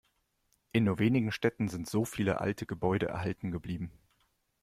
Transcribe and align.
In 0.71 0.85
nur 0.85 0.97
wenigen 0.97 1.31
Städten 1.31 1.67
sind 1.69 1.87
so 1.87 2.05
viele 2.05 2.39
alte 2.41 2.65
Gebäude 2.65 3.07
erhalten 3.09 3.51
geblieben. 3.51 3.91